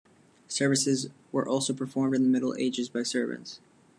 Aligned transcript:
Services 0.47 1.11
were 1.31 1.47
also 1.47 1.75
performed 1.75 2.15
in 2.15 2.23
the 2.23 2.27
middle 2.29 2.55
ages 2.57 2.89
by 2.89 3.03
servants. 3.03 3.59